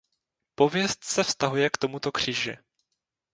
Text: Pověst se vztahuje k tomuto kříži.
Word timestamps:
Pověst 0.55 1.03
se 1.03 1.23
vztahuje 1.23 1.69
k 1.69 1.77
tomuto 1.77 2.11
kříži. 2.11 2.57